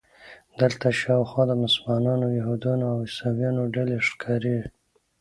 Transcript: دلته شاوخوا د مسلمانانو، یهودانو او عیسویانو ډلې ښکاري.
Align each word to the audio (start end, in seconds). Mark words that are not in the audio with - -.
دلته 0.59 0.87
شاوخوا 1.01 1.43
د 1.47 1.51
مسلمانانو، 1.63 2.35
یهودانو 2.39 2.83
او 2.91 2.97
عیسویانو 3.07 3.63
ډلې 3.75 3.97
ښکاري. 4.07 4.57